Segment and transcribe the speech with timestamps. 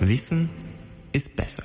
[0.00, 0.50] Wissen
[1.12, 1.62] ist besser.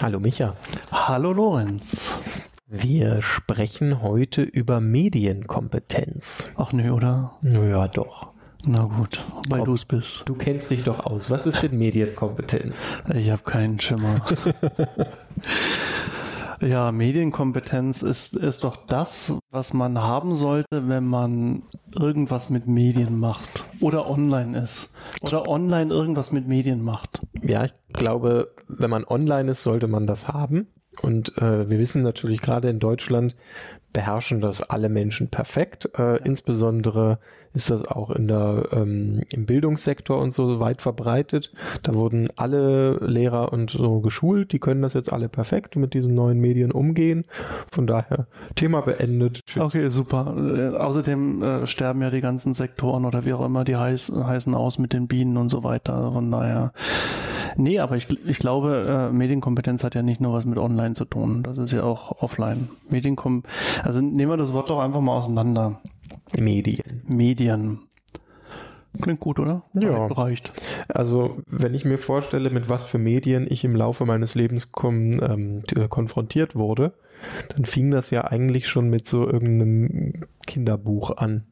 [0.00, 0.56] Hallo Micha.
[0.90, 2.18] Hallo Lorenz.
[2.66, 6.50] Wir sprechen heute über Medienkompetenz.
[6.56, 7.36] Ach nö, oder?
[7.42, 8.32] Naja, doch.
[8.66, 10.24] Na gut, weil du es bist.
[10.26, 11.30] Du kennst dich doch aus.
[11.30, 12.74] Was ist denn Medienkompetenz?
[13.14, 14.24] Ich habe keinen Schimmer.
[16.62, 21.62] ja, Medienkompetenz ist, ist doch das, was man haben sollte, wenn man
[21.98, 27.20] irgendwas mit Medien macht oder online ist oder online irgendwas mit Medien macht.
[27.42, 30.68] Ja, ich glaube, wenn man online ist, sollte man das haben.
[31.00, 33.34] Und äh, wir wissen natürlich gerade in Deutschland
[33.92, 35.90] beherrschen das alle Menschen perfekt.
[35.98, 37.18] Äh, Insbesondere
[37.54, 41.52] ist das auch in der ähm, im Bildungssektor und so weit verbreitet.
[41.82, 44.52] Da wurden alle Lehrer und so geschult.
[44.52, 47.24] Die können das jetzt alle perfekt mit diesen neuen Medien umgehen.
[47.70, 49.40] Von daher Thema beendet.
[49.46, 49.62] Tschüss.
[49.62, 50.34] Okay, super.
[50.36, 54.54] Äh, außerdem äh, sterben ja die ganzen Sektoren oder wie auch immer, die heiß, heißen
[54.54, 56.12] aus mit den Bienen und so weiter.
[56.12, 56.72] Von daher.
[57.56, 61.04] Nee, aber ich, ich glaube, äh, Medienkompetenz hat ja nicht nur was mit online zu
[61.04, 61.42] tun.
[61.42, 62.70] Das ist ja auch offline.
[62.88, 63.42] Medienkom
[63.82, 65.80] also nehmen wir das Wort doch einfach mal auseinander.
[66.38, 67.02] Medien.
[67.06, 67.80] Medien.
[69.00, 69.62] Klingt gut, oder?
[69.72, 70.06] Ja.
[70.06, 70.52] Reicht.
[70.88, 75.18] Also, wenn ich mir vorstelle, mit was für Medien ich im Laufe meines Lebens kom
[75.22, 76.92] ähm, t- konfrontiert wurde,
[77.54, 81.44] dann fing das ja eigentlich schon mit so irgendeinem Kinderbuch an.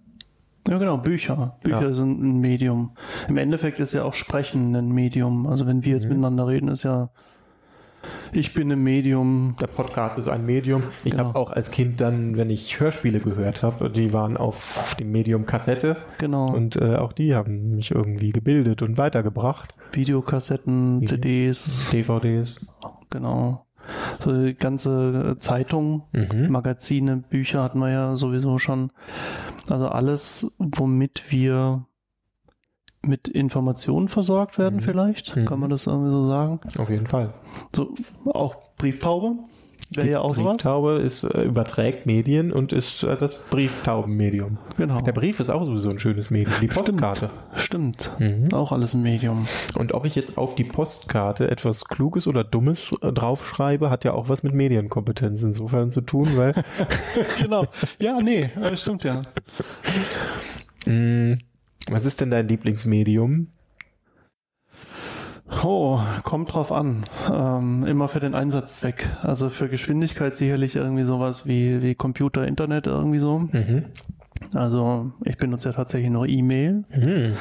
[0.69, 1.57] Ja, genau, Bücher.
[1.63, 1.93] Bücher Ja.
[1.95, 2.91] sind ein Medium.
[3.29, 5.47] Im Endeffekt ist ja auch Sprechen ein Medium.
[5.47, 6.11] Also wenn wir jetzt Mhm.
[6.11, 7.09] miteinander reden, ist ja,
[8.33, 9.57] ich bin ein Medium.
[9.61, 10.83] Der Podcast ist ein Medium.
[11.05, 11.25] Ich Genau.
[11.29, 15.47] habe auch als Kind dann, wenn ich Hörspiele gehört habe, die waren auf dem Medium
[15.47, 16.53] Kassette Genau.
[16.55, 19.75] und äh, auch die haben mich irgendwie gebildet und weitergebracht.
[19.93, 22.57] Videokassetten, Video- CDs, DVDs.
[23.11, 23.67] genau.
[24.21, 26.51] So die ganze Zeitung, Mhm.
[26.51, 28.93] Magazine, Bücher hatten wir ja sowieso schon.
[29.69, 31.87] Also alles, womit wir
[33.03, 34.81] mit Informationen versorgt werden Mhm.
[34.81, 35.45] vielleicht, Mhm.
[35.47, 36.61] kann man das irgendwie so sagen.
[36.79, 37.33] Auf jeden Fall.
[37.75, 37.95] So,
[38.27, 39.37] auch Brieftaube
[39.93, 40.53] wäre ja auch sowas.
[40.59, 44.59] Brieftaube ist, äh, überträgt Medien und ist äh, das Brieftaubenmedium.
[44.77, 45.01] Genau.
[45.01, 46.55] Der Brief ist auch sowieso ein schönes Medium.
[46.61, 47.31] Die Postkarte.
[47.57, 48.11] Stimmt.
[48.21, 48.53] Mhm.
[48.53, 49.49] Auch alles ein Medium.
[49.75, 54.13] Und ob ich jetzt auf die Postkarte etwas Kluges oder Dummes äh, draufschreibe, hat ja
[54.13, 56.53] auch was mit Medienkompetenz insofern zu tun, weil
[57.43, 57.67] genau.
[57.99, 59.21] Ja, nee, das stimmt ja.
[60.87, 61.39] mh,
[61.89, 63.49] was ist denn dein Lieblingsmedium?
[65.65, 67.05] Oh, kommt drauf an.
[67.33, 69.09] Ähm, immer für den Einsatzzweck.
[69.23, 73.41] Also für Geschwindigkeit sicherlich irgendwie sowas wie, wie Computer, Internet irgendwie so.
[73.41, 73.87] Mhm.
[74.55, 77.35] Also ich benutze ja tatsächlich noch E-Mail Mhm.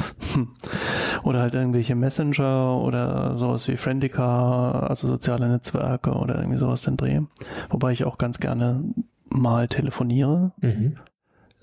[1.24, 6.98] oder halt irgendwelche Messenger oder sowas wie Friendica, also soziale Netzwerke oder irgendwie sowas den
[6.98, 7.22] Dreh.
[7.70, 8.84] Wobei ich auch ganz gerne
[9.30, 10.52] mal telefoniere.
[10.62, 10.98] Mhm.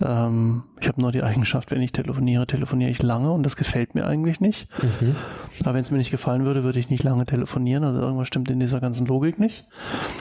[0.01, 3.95] Ähm, ich habe nur die Eigenschaft, wenn ich telefoniere, telefoniere ich lange und das gefällt
[3.95, 4.69] mir eigentlich nicht.
[4.83, 5.17] Mhm.
[5.63, 7.83] Aber wenn es mir nicht gefallen würde, würde ich nicht lange telefonieren.
[7.83, 9.67] Also irgendwas stimmt in dieser ganzen Logik nicht.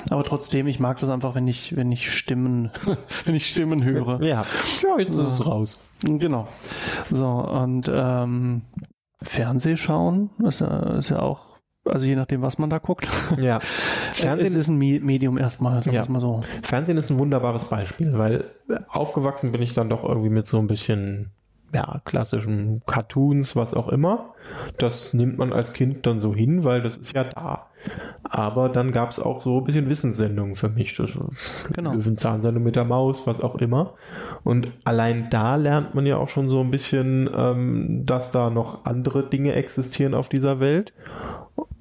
[0.09, 2.71] Aber trotzdem, ich mag das einfach, wenn ich, wenn ich Stimmen,
[3.25, 4.21] wenn ich Stimmen höre.
[4.23, 4.45] Ja.
[4.81, 5.81] ja, jetzt ist es raus.
[6.01, 6.47] Genau.
[7.11, 8.61] So, und ähm,
[9.21, 11.54] Fernseh schauen ist ja, ist ja auch,
[11.85, 13.07] also je nachdem, was man da guckt.
[13.39, 13.57] Ja.
[14.11, 16.01] es Fernsehen, ist ein Me- Medium erstmal, sagen Ja.
[16.01, 16.41] es mal so.
[16.63, 18.45] Fernsehen ist ein wunderbares Beispiel, weil
[18.89, 21.31] aufgewachsen bin ich dann doch irgendwie mit so ein bisschen
[21.73, 24.33] ja, klassischen Cartoons, was auch immer.
[24.77, 27.65] Das nimmt man als Kind dann so hin, weil das ist ja da.
[28.23, 30.95] Aber dann gab es auch so ein bisschen Wissenssendungen für mich.
[30.95, 31.09] Das,
[31.73, 31.91] Genau.
[31.93, 33.95] Löwenzahnsendung mit der Maus, was auch immer.
[34.43, 38.85] Und allein da lernt man ja auch schon so ein bisschen, ähm, dass da noch
[38.85, 40.93] andere Dinge existieren auf dieser Welt.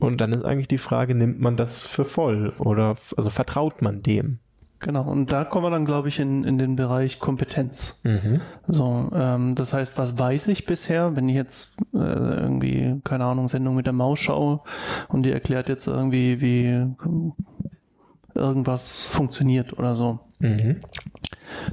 [0.05, 4.03] Und dann ist eigentlich die Frage, nimmt man das für voll oder also vertraut man
[4.03, 4.39] dem?
[4.81, 5.11] Genau.
[5.11, 8.03] Und da kommen wir dann, glaube ich, in, in den Bereich Kompetenz.
[8.05, 8.43] Mhm.
[8.69, 13.49] So, ähm, das heißt, was weiß ich bisher, wenn ich jetzt äh, irgendwie, keine Ahnung,
[13.49, 14.61] Sendung mit der Maus schaue
[15.09, 16.87] und die erklärt jetzt irgendwie, wie
[18.35, 20.21] irgendwas funktioniert oder so.
[20.41, 20.83] Mhm.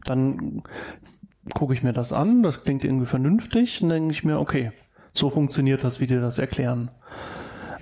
[0.06, 0.64] Dann
[1.54, 4.72] gucke ich mir das an, das klingt irgendwie vernünftig, und dann denke ich mir, okay,
[5.14, 6.92] so funktioniert das, wie die das erklären.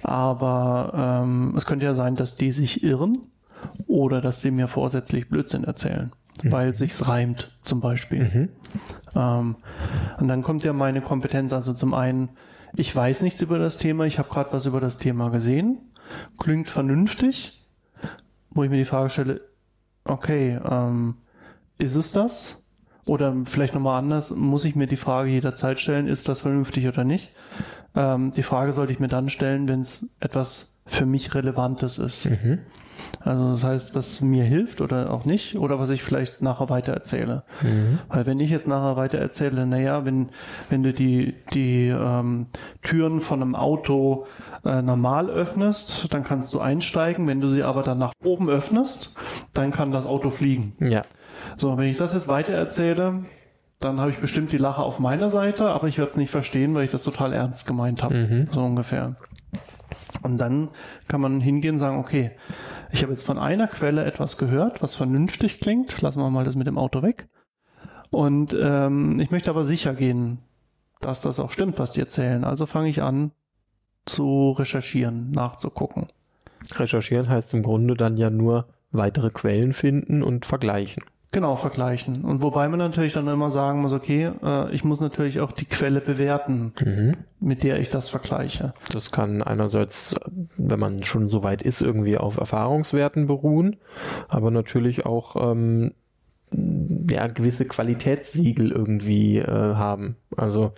[0.09, 3.19] Aber ähm, es könnte ja sein, dass die sich irren
[3.85, 6.11] oder dass sie mir vorsätzlich Blödsinn erzählen,
[6.45, 8.23] weil sich's reimt, zum Beispiel.
[8.23, 8.49] Mhm.
[9.15, 9.55] Ähm,
[10.17, 12.29] und dann kommt ja meine Kompetenz, also zum einen,
[12.73, 15.77] ich weiß nichts über das Thema, ich habe gerade was über das Thema gesehen,
[16.39, 17.67] klingt vernünftig,
[18.49, 19.43] wo ich mir die Frage stelle,
[20.05, 21.17] okay, ähm,
[21.77, 22.63] ist es das?
[23.05, 27.03] Oder vielleicht nochmal anders, muss ich mir die Frage jederzeit stellen, ist das vernünftig oder
[27.03, 27.31] nicht?
[27.95, 32.29] Ähm, die Frage sollte ich mir dann stellen, wenn es etwas für mich Relevantes ist.
[32.29, 32.59] Mhm.
[33.21, 36.93] Also das heißt, was mir hilft oder auch nicht, oder was ich vielleicht nachher weiter
[36.93, 37.43] erzähle.
[37.61, 37.99] Mhm.
[38.07, 40.29] Weil wenn ich jetzt nachher weiter erzähle, naja, wenn,
[40.69, 42.47] wenn du die, die ähm,
[42.81, 44.25] Türen von einem Auto
[44.63, 47.27] äh, normal öffnest, dann kannst du einsteigen.
[47.27, 49.15] Wenn du sie aber dann nach oben öffnest,
[49.53, 50.73] dann kann das Auto fliegen.
[50.79, 51.03] Ja.
[51.57, 53.23] So, wenn ich das jetzt weiter erzähle,
[53.79, 56.75] dann habe ich bestimmt die Lache auf meiner Seite, aber ich werde es nicht verstehen,
[56.75, 58.15] weil ich das total ernst gemeint habe.
[58.15, 58.47] Mhm.
[58.51, 59.15] So ungefähr.
[60.21, 60.69] Und dann
[61.07, 62.31] kann man hingehen und sagen, okay,
[62.91, 66.01] ich habe jetzt von einer Quelle etwas gehört, was vernünftig klingt.
[66.01, 67.29] Lassen wir mal das mit dem Auto weg.
[68.11, 70.39] Und ähm, ich möchte aber sicher gehen,
[70.99, 72.43] dass das auch stimmt, was die erzählen.
[72.43, 73.31] Also fange ich an
[74.05, 76.07] zu recherchieren, nachzugucken.
[76.75, 81.03] Recherchieren heißt im Grunde dann ja nur weitere Quellen finden und vergleichen.
[81.31, 82.23] Genau, vergleichen.
[82.23, 85.65] Und wobei man natürlich dann immer sagen muss, okay, äh, ich muss natürlich auch die
[85.65, 87.17] Quelle bewerten, mhm.
[87.39, 88.73] mit der ich das vergleiche.
[88.91, 90.15] Das kann einerseits,
[90.57, 93.75] wenn man schon so weit ist, irgendwie auf Erfahrungswerten beruhen,
[94.27, 95.91] aber natürlich auch ähm,
[96.51, 100.15] ja, gewisse Qualitätssiegel irgendwie äh, haben.
[100.35, 100.73] Also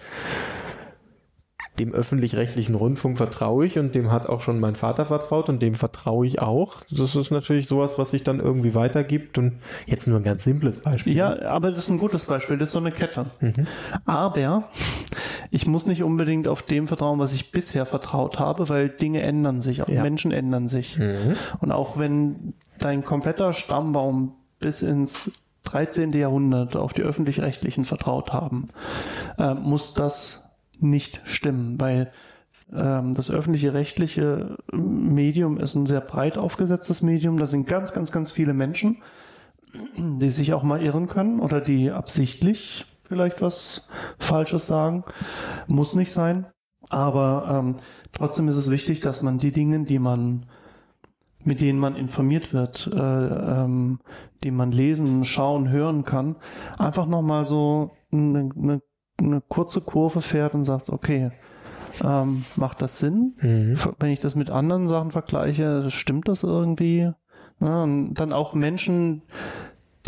[1.81, 5.73] dem öffentlich-rechtlichen Rundfunk vertraue ich und dem hat auch schon mein Vater vertraut und dem
[5.73, 6.81] vertraue ich auch.
[6.91, 9.53] Das ist natürlich sowas, was sich dann irgendwie weitergibt und
[9.87, 11.15] jetzt nur ein ganz simples Beispiel.
[11.15, 13.25] Ja, aber das ist ein gutes Beispiel, das ist so eine Kette.
[13.39, 13.65] Mhm.
[14.05, 14.69] Aber
[15.49, 19.59] ich muss nicht unbedingt auf dem vertrauen, was ich bisher vertraut habe, weil Dinge ändern
[19.59, 20.03] sich, auch ja.
[20.03, 20.99] Menschen ändern sich.
[20.99, 21.35] Mhm.
[21.59, 25.31] Und auch wenn dein kompletter Stammbaum bis ins
[25.63, 26.11] 13.
[26.13, 28.69] Jahrhundert auf die öffentlich-rechtlichen vertraut haben,
[29.37, 30.40] äh, muss das
[30.81, 32.11] nicht stimmen, weil
[32.73, 37.37] ähm, das öffentliche rechtliche Medium ist ein sehr breit aufgesetztes Medium.
[37.37, 38.97] Da sind ganz, ganz, ganz viele Menschen,
[39.97, 43.87] die sich auch mal irren können oder die absichtlich vielleicht was
[44.19, 45.03] Falsches sagen.
[45.67, 46.45] Muss nicht sein.
[46.89, 47.75] Aber ähm,
[48.11, 50.45] trotzdem ist es wichtig, dass man die Dinge, die man
[51.43, 53.99] mit denen man informiert wird, äh, ähm,
[54.43, 56.35] die man lesen, schauen, hören kann,
[56.77, 58.81] einfach nochmal so eine, eine
[59.23, 61.31] eine kurze Kurve fährt und sagt, okay,
[62.03, 63.35] ähm, macht das Sinn?
[63.41, 63.77] Mhm.
[63.99, 67.11] Wenn ich das mit anderen Sachen vergleiche, stimmt das irgendwie?
[67.59, 69.21] Ja, und dann auch Menschen,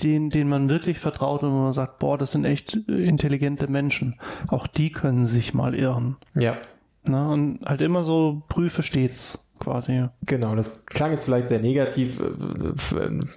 [0.01, 4.19] denen, denen man wirklich vertraut und man sagt, boah, das sind echt intelligente Menschen.
[4.47, 6.17] Auch die können sich mal irren.
[6.35, 6.57] Ja.
[7.05, 10.07] Na, und halt immer so prüfe stets quasi.
[10.25, 12.21] Genau, das klang jetzt vielleicht sehr negativ.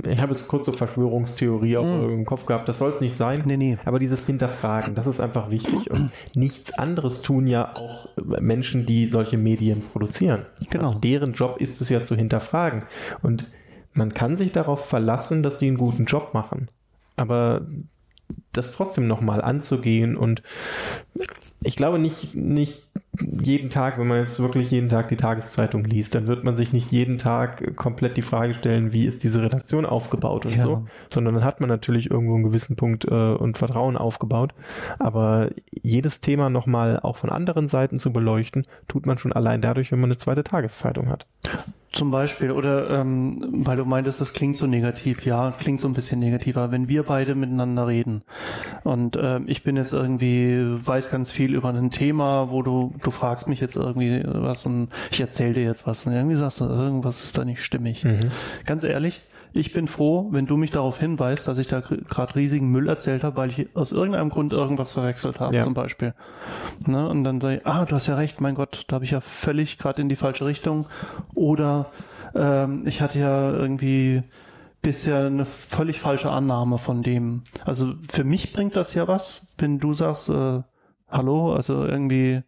[0.07, 2.11] Ich habe jetzt kurze Verschwörungstheorie auch mm.
[2.11, 2.69] im Kopf gehabt.
[2.69, 3.43] Das soll es nicht sein.
[3.47, 3.79] Nee, nee.
[3.85, 5.91] Aber dieses Hinterfragen, das ist einfach wichtig.
[5.91, 10.47] Und nichts anderes tun ja auch Menschen, die solche Medien produzieren.
[10.71, 10.89] Genau.
[10.89, 12.85] Also deren Job ist es ja zu hinterfragen.
[13.23, 13.51] Und
[13.93, 16.69] man kann sich darauf verlassen, dass sie einen guten Job machen.
[17.17, 17.67] Aber
[18.53, 20.43] das trotzdem nochmal anzugehen und
[21.63, 22.87] ich glaube nicht, nicht
[23.21, 26.73] jeden Tag, wenn man jetzt wirklich jeden Tag die Tageszeitung liest, dann wird man sich
[26.73, 30.65] nicht jeden Tag komplett die Frage stellen, wie ist diese Redaktion aufgebaut und ja.
[30.65, 34.55] so, sondern dann hat man natürlich irgendwo einen gewissen Punkt äh, und Vertrauen aufgebaut.
[34.99, 35.51] Aber
[35.83, 40.01] jedes Thema nochmal auch von anderen Seiten zu beleuchten, tut man schon allein dadurch, wenn
[40.01, 41.27] man eine zweite Tageszeitung hat.
[41.93, 45.95] Zum Beispiel, oder ähm, weil du meintest, das klingt so negativ, ja, klingt so ein
[45.95, 48.23] bisschen negativer, wenn wir beide miteinander reden
[48.85, 53.11] und äh, ich bin jetzt irgendwie, weiß ganz viel über ein Thema, wo du, du
[53.11, 56.65] fragst mich jetzt irgendwie was und ich erzähle dir jetzt was und irgendwie sagst du,
[56.65, 58.05] irgendwas ist da nicht stimmig.
[58.05, 58.31] Mhm.
[58.67, 59.23] Ganz ehrlich,
[59.57, 63.25] ich bin froh, wenn du mich darauf hinweist, dass ich da gerade riesigen Müll erzählt
[63.25, 65.63] habe, weil ich aus irgendeinem Grund irgendwas verwechselt habe, ja.
[65.63, 66.13] zum Beispiel.
[66.87, 67.09] Ne?
[67.09, 69.23] Und dann sage ich, ah, du hast ja recht, mein Gott, da habe ich ja
[69.23, 70.87] völlig gerade in die falsche Richtung.
[71.35, 71.86] Oder
[72.35, 74.23] ähm, ich hatte ja irgendwie
[74.83, 77.43] bisher eine völlig falsche Annahme von dem.
[77.65, 80.63] Also für mich bringt das ja was, wenn du sagst, äh,
[81.17, 82.43] hallo, also irgendwie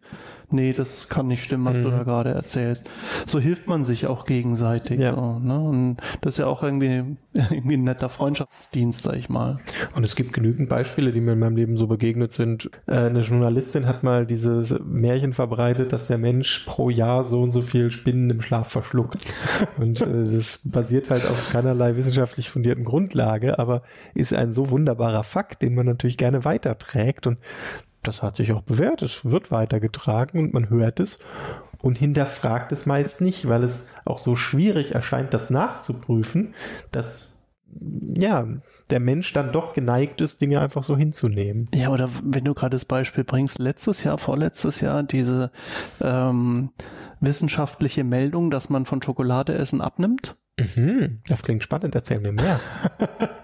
[0.51, 1.83] nee, das kann nicht stimmen, was mhm.
[1.83, 2.89] du da gerade erzählst.
[3.25, 4.99] So hilft man sich auch gegenseitig.
[4.99, 5.15] Ja.
[5.15, 5.59] So, ne?
[5.59, 9.59] Und das ist ja auch irgendwie, irgendwie ein netter Freundschaftsdienst, sag ich mal.
[9.95, 12.69] Und es gibt genügend Beispiele, die mir in meinem Leben so begegnet sind.
[12.87, 17.51] Äh, eine Journalistin hat mal dieses Märchen verbreitet, dass der Mensch pro Jahr so und
[17.51, 19.25] so viel Spinnen im Schlaf verschluckt.
[19.77, 23.83] Und äh, das basiert halt auf keinerlei wissenschaftlich fundierten Grundlage, aber
[24.13, 27.27] ist ein so wunderbarer Fakt, den man natürlich gerne weiterträgt.
[27.27, 27.37] Und
[28.03, 29.01] das hat sich auch bewährt.
[29.01, 31.19] Es wird weitergetragen und man hört es
[31.81, 36.53] und hinterfragt es meist nicht, weil es auch so schwierig erscheint, das nachzuprüfen,
[36.91, 37.39] dass
[38.15, 38.47] ja,
[38.89, 41.69] der Mensch dann doch geneigt ist, Dinge einfach so hinzunehmen.
[41.73, 45.51] Ja, oder wenn du gerade das Beispiel bringst, letztes Jahr, vorletztes Jahr, diese
[46.01, 46.71] ähm,
[47.19, 50.35] wissenschaftliche Meldung, dass man von Schokoladeessen abnimmt.
[50.75, 52.59] Mhm, das klingt spannend, erzähl mir mehr.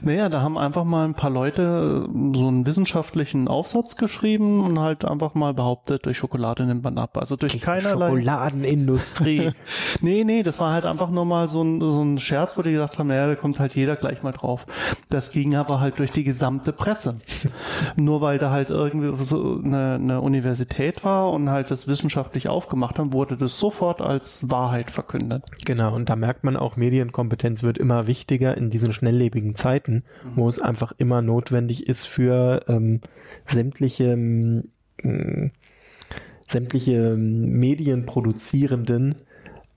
[0.08, 5.04] Naja, da haben einfach mal ein paar Leute so einen wissenschaftlichen Aufsatz geschrieben und halt
[5.04, 7.18] einfach mal behauptet, durch Schokolade nimmt man ab.
[7.18, 8.08] Also durch keinerlei.
[8.08, 9.52] Schokoladenindustrie.
[10.00, 12.72] nee, nee, das war halt einfach nur mal so ein, so ein Scherz, wo die
[12.72, 14.66] gesagt haben, naja, da kommt halt jeder gleich mal drauf.
[15.08, 17.20] Das ging aber halt durch die gesamte Presse.
[17.96, 22.98] nur weil da halt irgendwie so eine, eine Universität war und halt das wissenschaftlich aufgemacht
[22.98, 25.44] haben, wurde das sofort als Wahrheit verkündet.
[25.64, 29.87] Genau, und da merkt man auch, Medienkompetenz wird immer wichtiger in diesen schnelllebigen Zeiten,
[30.34, 33.00] wo es einfach immer notwendig ist für ähm,
[33.46, 35.52] sämtliche ähm,
[36.48, 39.16] sämtliche Medienproduzierenden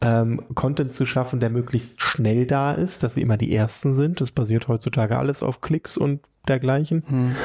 [0.01, 4.21] ähm, Content zu schaffen, der möglichst schnell da ist, dass sie immer die ersten sind.
[4.21, 7.03] Das basiert heutzutage alles auf Klicks und dergleichen.
[7.07, 7.35] Hm.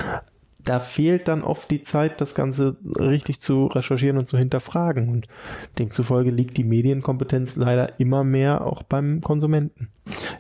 [0.67, 5.09] Da fehlt dann oft die Zeit, das Ganze richtig zu recherchieren und zu hinterfragen.
[5.09, 5.27] Und
[5.79, 9.89] demzufolge liegt die Medienkompetenz leider immer mehr auch beim Konsumenten.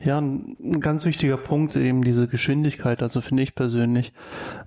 [0.04, 4.12] Ja, ein ganz wichtiger Punkt eben diese Geschwindigkeit, also finde ich persönlich.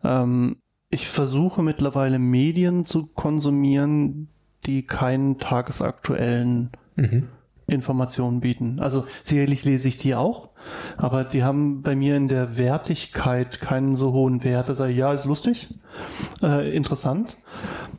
[0.04, 0.58] Ähm,
[0.90, 4.30] ich versuche mittlerweile Medien zu konsumieren,
[4.66, 7.28] die keinen tagesaktuellen Mhm.
[7.70, 8.80] Informationen bieten.
[8.80, 10.50] Also sicherlich lese ich die auch,
[10.98, 14.70] aber die haben bei mir in der Wertigkeit keinen so hohen Wert.
[14.70, 15.70] Also ja, ist lustig,
[16.44, 17.38] äh, interessant.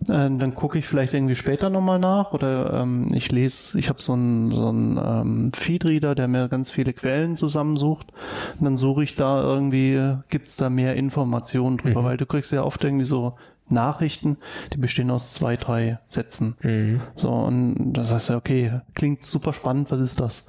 [0.04, 4.00] Äh, dann gucke ich vielleicht irgendwie später nochmal nach oder ähm, ich lese, ich habe
[4.02, 8.12] so einen so einen, ähm, Feedreader, der mir ganz viele Quellen zusammensucht.
[8.58, 12.04] Und dann suche ich da irgendwie, äh, gibt's da mehr Informationen drüber, Mhm.
[12.04, 13.34] weil du kriegst ja oft irgendwie so
[13.70, 14.36] Nachrichten,
[14.72, 16.56] die bestehen aus zwei, drei Sätzen.
[16.62, 17.00] Mhm.
[17.16, 20.46] So, und das heißt ja, okay, klingt super spannend, was ist das?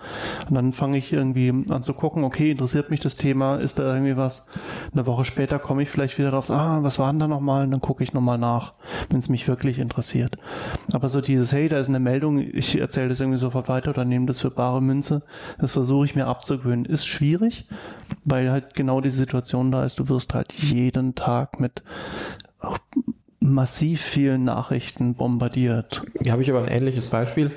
[0.48, 3.94] Und dann fange ich irgendwie an zu gucken, okay, interessiert mich das Thema, ist da
[3.94, 4.48] irgendwie was?
[4.94, 7.64] Eine Woche später komme ich vielleicht wieder drauf, ah, was war denn da nochmal?
[7.66, 8.74] Und dann gucke ich nochmal nach,
[9.10, 10.38] wenn es mich wirklich interessiert.
[10.92, 14.06] Aber so dieses, hey, da ist eine Meldung, ich erzähle das irgendwie sofort weiter oder
[14.06, 15.24] nehme das für bare Münze,
[15.60, 16.86] das versuche ich mir abzugewöhnen.
[16.86, 17.68] Ist schwierig,
[18.26, 21.84] weil halt genau die Situation da ist, du wirst halt jeden Tag mit
[22.62, 22.78] auch
[23.42, 26.04] massiv vielen Nachrichten bombardiert.
[26.22, 27.52] Hier habe ich aber ein ähnliches Beispiel.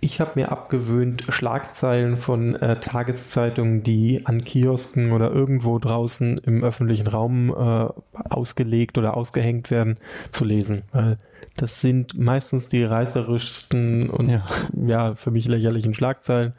[0.00, 6.64] Ich habe mir abgewöhnt, Schlagzeilen von äh, Tageszeitungen, die an Kiosken oder irgendwo draußen im
[6.64, 7.88] öffentlichen Raum äh,
[8.30, 9.98] ausgelegt oder ausgehängt werden,
[10.32, 10.82] zu lesen.
[10.90, 11.18] Weil
[11.56, 14.44] das sind meistens die reißerischsten und ja.
[14.86, 15.14] Ja.
[15.14, 16.52] für mich lächerlichen Schlagzeilen.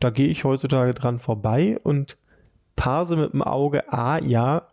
[0.00, 2.16] Da gehe ich heutzutage dran vorbei und
[2.74, 4.68] parse mit dem Auge, ah ja,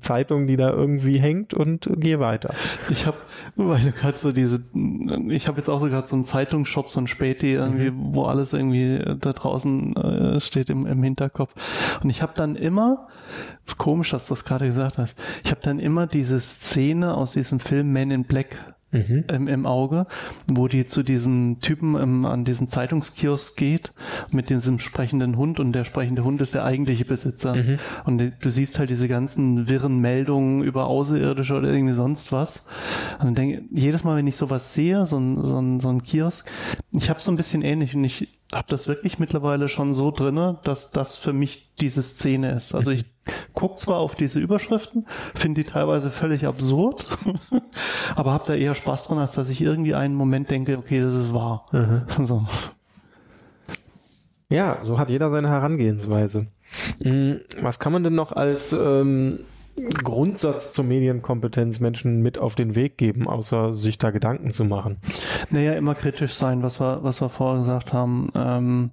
[0.00, 2.54] Zeitung, die da irgendwie hängt und gehe weiter.
[2.88, 3.18] Ich habe,
[3.56, 4.62] weil du gerade so diese,
[5.28, 8.14] ich habe jetzt auch so gerade so einen Zeitungsshop, so ein Späti irgendwie, Mhm.
[8.14, 11.52] wo alles irgendwie da draußen äh, steht im, im Hinterkopf.
[12.02, 13.08] Und ich habe dann immer,
[13.66, 17.32] ist komisch, dass du das gerade gesagt hast, ich habe dann immer diese Szene aus
[17.32, 18.58] diesem Film Men in Black
[18.92, 19.24] Mhm.
[19.32, 20.06] im, im Auge,
[20.48, 23.92] wo die zu diesem Typen im, an diesen Zeitungskiosk geht
[24.32, 27.54] mit diesem sprechenden Hund und der sprechende Hund ist der eigentliche Besitzer.
[27.54, 27.78] Mhm.
[28.04, 32.66] Und du siehst halt diese ganzen wirren Meldungen über Außerirdische oder irgendwie sonst was.
[33.20, 36.02] Und dann denke jedes Mal, wenn ich sowas sehe, so ein, so ein, so ein
[36.02, 36.50] Kiosk,
[36.92, 40.58] ich habe so ein bisschen ähnlich und ich habe das wirklich mittlerweile schon so drinne,
[40.64, 42.74] dass das für mich diese Szene ist.
[42.74, 43.04] Also ich
[43.52, 47.06] guck zwar auf diese Überschriften, finde die teilweise völlig absurd,
[48.16, 51.14] aber habe da eher Spaß dran, als dass ich irgendwie einen Moment denke, okay, das
[51.14, 51.66] ist wahr.
[52.24, 52.46] So.
[54.48, 56.48] Ja, so hat jeder seine Herangehensweise.
[57.04, 59.40] Mm, Was kann man denn noch als ähm,
[60.02, 64.98] Grundsatz zur Medienkompetenz Menschen mit auf den Weg geben, außer sich da Gedanken zu machen?
[65.50, 68.30] Naja, immer kritisch sein, was wir, was wir vorher gesagt haben.
[68.36, 68.90] Ähm,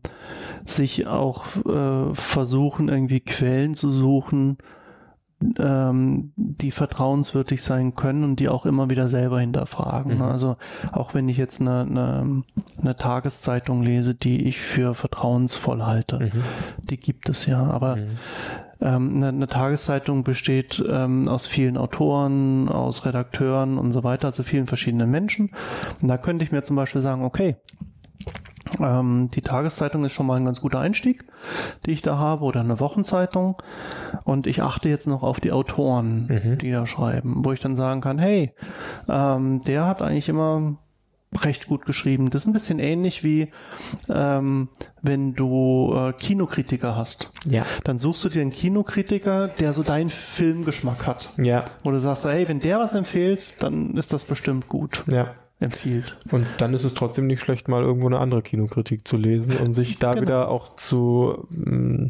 [0.65, 4.57] sich auch äh, versuchen, irgendwie Quellen zu suchen,
[5.60, 10.15] ähm, die vertrauenswürdig sein können und die auch immer wieder selber hinterfragen.
[10.15, 10.22] Mhm.
[10.24, 10.57] Also
[10.91, 12.43] auch wenn ich jetzt eine, eine,
[12.81, 16.43] eine Tageszeitung lese, die ich für vertrauensvoll halte, Mhm.
[16.81, 18.07] die gibt es ja, aber Mhm.
[18.81, 24.43] Ähm, eine, eine Tageszeitung besteht ähm, aus vielen Autoren, aus Redakteuren und so weiter, also
[24.43, 25.51] vielen verschiedenen Menschen.
[26.01, 27.55] Und da könnte ich mir zum Beispiel sagen, okay,
[28.81, 31.25] ähm, die Tageszeitung ist schon mal ein ganz guter Einstieg,
[31.86, 33.62] die ich da habe, oder eine Wochenzeitung.
[34.24, 36.57] Und ich achte jetzt noch auf die Autoren, Mhm.
[36.57, 38.53] die da schreiben, wo ich dann sagen kann, hey,
[39.07, 40.77] ähm, der hat eigentlich immer
[41.43, 42.29] recht gut geschrieben.
[42.29, 43.50] Das ist ein bisschen ähnlich wie
[44.10, 44.69] ähm,
[45.01, 47.31] wenn du äh, Kinokritiker hast.
[47.46, 47.65] Ja.
[47.84, 51.29] Dann suchst du dir einen Kinokritiker, der so deinen Filmgeschmack hat.
[51.38, 55.03] Ja, Wo du sagst, hey, wenn der was empfiehlt, dann ist das bestimmt gut.
[55.07, 55.34] ja.
[55.60, 56.15] Empfiehlt.
[56.29, 59.74] Und dann ist es trotzdem nicht schlecht, mal irgendwo eine andere Kinokritik zu lesen und
[59.74, 60.22] sich da Genau.
[60.22, 62.10] wieder auch zu, mm,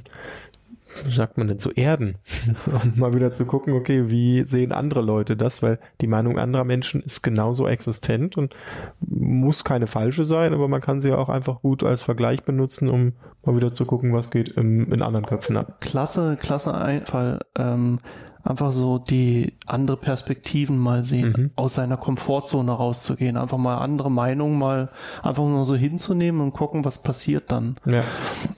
[1.09, 2.15] sagt man denn, zu erden.
[2.65, 6.63] Und mal wieder zu gucken, okay, wie sehen andere Leute das, weil die Meinung anderer
[6.63, 8.55] Menschen ist genauso existent und
[8.99, 13.13] muss keine falsche sein, aber man kann sie auch einfach gut als Vergleich benutzen, um
[13.45, 15.81] mal wieder zu gucken, was geht im, in anderen Köpfen ab.
[15.81, 17.39] Klasse, klasse Einfall.
[17.55, 17.99] Ähm,
[18.47, 21.51] einfach so die andere Perspektiven mal sehen, mhm.
[21.55, 24.89] aus seiner Komfortzone rauszugehen, einfach mal andere Meinungen mal
[25.21, 27.75] einfach mal so hinzunehmen und gucken, was passiert dann.
[27.85, 28.03] Ja.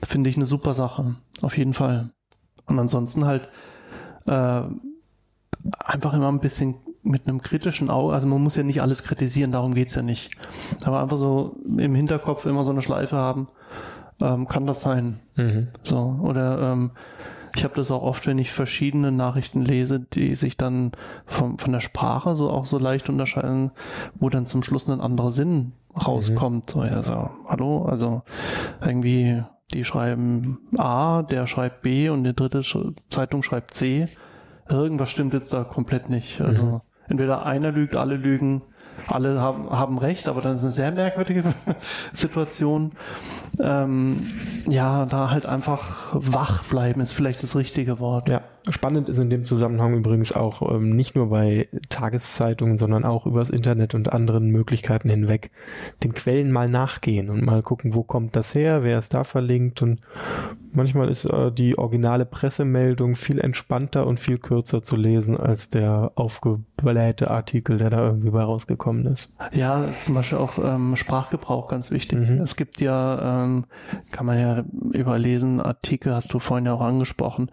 [0.06, 2.10] Finde ich eine super Sache, auf jeden Fall.
[2.70, 3.48] Und ansonsten halt
[4.26, 4.62] äh,
[5.78, 9.52] einfach immer ein bisschen mit einem kritischen Auge, also man muss ja nicht alles kritisieren,
[9.52, 10.30] darum geht's ja nicht.
[10.84, 13.48] Aber einfach so im Hinterkopf immer so eine Schleife haben,
[14.20, 15.20] ähm, kann das sein.
[15.36, 15.68] Mhm.
[15.82, 16.90] So, oder ähm,
[17.56, 20.92] ich habe das auch oft, wenn ich verschiedene Nachrichten lese, die sich dann
[21.26, 23.72] vom, von der Sprache so auch so leicht unterscheiden,
[24.14, 26.74] wo dann zum Schluss ein anderer Sinn rauskommt.
[26.74, 26.80] Mhm.
[26.80, 28.22] So, ja, so, hallo, also
[28.84, 32.62] irgendwie, die schreiben A, der schreibt B und die dritte
[33.08, 34.08] Zeitung schreibt C.
[34.68, 36.40] Irgendwas stimmt jetzt da komplett nicht.
[36.40, 36.80] Also mhm.
[37.08, 38.62] entweder einer lügt, alle lügen,
[39.06, 41.42] alle haben, haben recht, aber dann ist eine sehr merkwürdige
[42.12, 42.92] Situation.
[43.60, 44.28] Ähm,
[44.68, 48.28] ja, da halt einfach wach bleiben ist vielleicht das richtige Wort.
[48.28, 48.42] Ja.
[48.68, 53.48] Spannend ist in dem Zusammenhang übrigens auch ähm, nicht nur bei Tageszeitungen, sondern auch übers
[53.48, 55.50] Internet und anderen Möglichkeiten hinweg
[56.02, 59.80] den Quellen mal nachgehen und mal gucken, wo kommt das her, wer ist da verlinkt
[59.80, 60.00] und
[60.72, 66.12] manchmal ist äh, die originale Pressemeldung viel entspannter und viel kürzer zu lesen als der
[66.14, 69.32] aufgeblähte Artikel, der da irgendwie bei rausgekommen ist.
[69.52, 72.18] Ja, ist zum Beispiel auch ähm, Sprachgebrauch ganz wichtig.
[72.18, 72.40] Mhm.
[72.40, 73.66] Es gibt ja, ähm,
[74.12, 77.50] kann man ja überlesen, Artikel hast du vorhin ja auch angesprochen,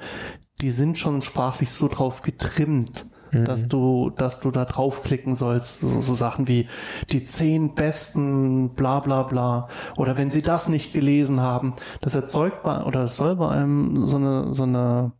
[0.61, 3.05] die sind schon sprachlich so drauf getrimmt,
[3.39, 3.45] mhm.
[3.45, 6.67] dass du, dass du da draufklicken sollst, so, so, Sachen wie
[7.11, 9.67] die zehn besten, bla bla bla.
[9.95, 14.07] Oder wenn sie das nicht gelesen haben, das erzeugt bei, oder es soll bei einem
[14.07, 15.11] so eine, so eine,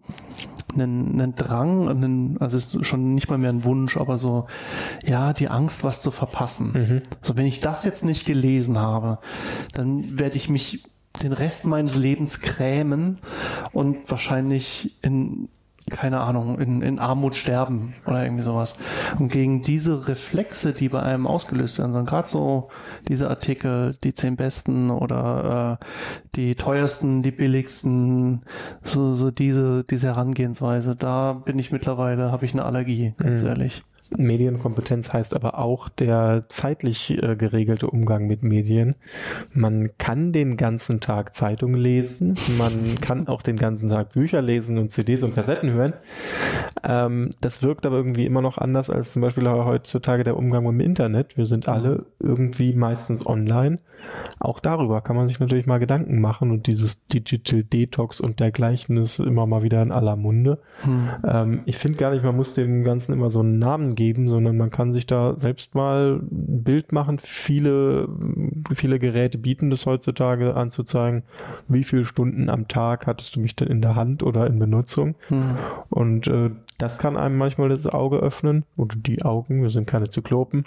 [0.74, 4.48] einen, einen Drang, einen, also ist schon nicht mal mehr ein Wunsch, aber so,
[5.06, 6.72] ja, die Angst, was zu verpassen.
[6.74, 7.02] Mhm.
[7.22, 9.20] So, wenn ich das jetzt nicht gelesen habe,
[9.74, 10.84] dann werde ich mich
[11.24, 13.20] den Rest meines Lebens krämen
[13.72, 15.50] und wahrscheinlich in
[15.90, 18.78] keine Ahnung, in, in Armut sterben oder irgendwie sowas.
[19.20, 22.70] Und gegen diese Reflexe, die bei einem ausgelöst werden, sondern gerade so
[23.08, 25.86] diese Artikel, die zehn besten oder äh,
[26.36, 28.44] die teuersten, die billigsten,
[28.84, 33.48] so, so diese, diese Herangehensweise, da bin ich mittlerweile, habe ich eine Allergie, ganz mhm.
[33.48, 33.84] ehrlich.
[34.16, 38.96] Medienkompetenz heißt aber auch der zeitlich äh, geregelte Umgang mit Medien.
[39.54, 44.78] Man kann den ganzen Tag Zeitung lesen, man kann auch den ganzen Tag Bücher lesen
[44.78, 45.94] und CDs und Kassetten hören.
[46.88, 50.74] Ähm, das wirkt aber irgendwie immer noch anders als zum Beispiel heutzutage der Umgang mit
[50.74, 51.38] dem Internet.
[51.38, 53.80] Wir sind alle irgendwie meistens online.
[54.40, 58.98] Auch darüber kann man sich natürlich mal Gedanken machen und dieses Digital Detox und dergleichen
[58.98, 60.60] ist immer mal wieder in aller Munde.
[60.82, 61.10] Hm.
[61.26, 64.56] Ähm, ich finde gar nicht, man muss dem Ganzen immer so einen Namen geben, sondern
[64.56, 67.20] man kann sich da selbst mal ein Bild machen.
[67.20, 68.08] Viele,
[68.74, 71.24] viele Geräte bieten das heutzutage anzuzeigen,
[71.68, 75.16] wie viele Stunden am Tag hattest du mich denn in der Hand oder in Benutzung.
[75.28, 75.58] Hm.
[75.90, 79.64] Und äh, das kann einem manchmal das Auge öffnen oder die Augen.
[79.64, 80.66] Wir sind keine Zyklopen.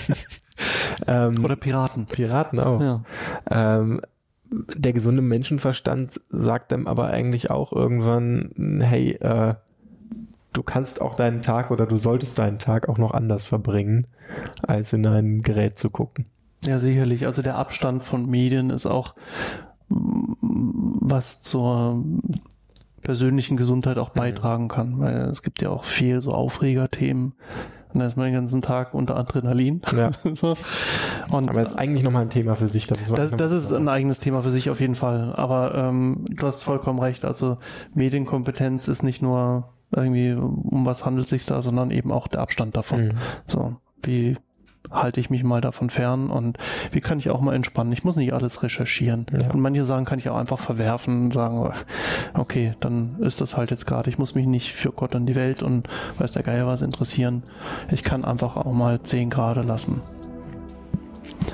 [1.06, 2.06] ähm, oder Piraten.
[2.06, 2.80] Piraten auch.
[2.80, 3.02] Ja.
[3.50, 4.00] Ähm,
[4.76, 9.54] der gesunde Menschenverstand sagt dem aber eigentlich auch irgendwann, hey, äh,
[10.52, 14.06] du kannst auch deinen Tag oder du solltest deinen Tag auch noch anders verbringen,
[14.62, 16.26] als in ein Gerät zu gucken.
[16.64, 17.26] Ja, sicherlich.
[17.26, 19.14] Also der Abstand von Medien ist auch
[19.88, 22.04] was zur
[23.02, 27.34] persönlichen Gesundheit auch beitragen kann, weil es gibt ja auch viel so Aufregerthemen.
[27.92, 29.82] Und da ist man den ganzen Tag unter Adrenalin.
[29.94, 30.12] Ja.
[30.34, 30.56] so.
[31.30, 32.86] Und Aber ist eigentlich nochmal ein Thema für sich.
[32.86, 35.34] Das, das, das ist ein eigenes Thema für sich auf jeden Fall.
[35.34, 37.26] Aber ähm, du hast vollkommen recht.
[37.26, 37.58] Also
[37.94, 42.40] Medienkompetenz ist nicht nur irgendwie, um was handelt es sich da, sondern eben auch der
[42.40, 43.08] Abstand davon.
[43.08, 43.12] Mhm.
[43.46, 44.36] So, wie
[44.90, 46.58] halte ich mich mal davon fern und
[46.90, 47.92] wie kann ich auch mal entspannen?
[47.92, 49.26] Ich muss nicht alles recherchieren.
[49.32, 49.50] Ja.
[49.50, 51.72] Und manche Sachen kann ich auch einfach verwerfen und sagen,
[52.34, 54.10] okay, dann ist das halt jetzt gerade.
[54.10, 57.42] Ich muss mich nicht für Gott und die Welt und weiß der Geier was interessieren.
[57.90, 60.00] Ich kann einfach auch mal zehn Grade lassen.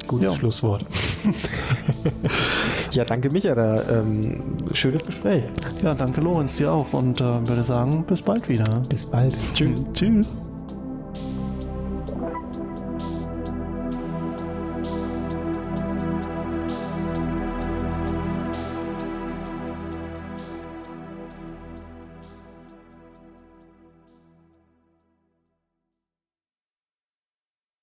[0.07, 0.35] Gutes ja.
[0.35, 0.87] Schlusswort.
[2.93, 5.45] ja, danke Micha, da ähm, schönes Gespräch.
[5.83, 8.83] Ja, danke Lorenz, dir auch und äh, würde sagen, bis bald wieder.
[8.89, 9.35] Bis bald.
[9.55, 9.81] Tschüss.
[9.93, 10.48] Tschüss.